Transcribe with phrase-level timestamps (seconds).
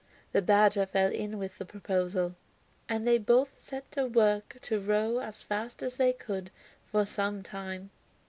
[0.31, 2.33] The badger fell in with the proposal,
[2.89, 6.49] and they both set to work to row as fast as they could
[6.91, 7.91] for some time.